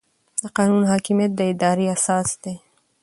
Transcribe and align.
د 0.41 0.45
قانون 0.57 0.83
حاکمیت 0.91 1.31
د 1.35 1.41
ادارې 1.53 1.85
اساس 1.95 2.29
دی. 2.43 2.55